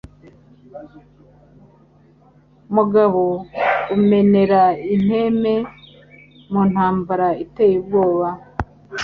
[2.75, 3.23] Mugabo
[3.95, 4.61] umenera
[4.93, 5.53] inteme
[6.51, 8.29] mu ntambara iteye ubwoba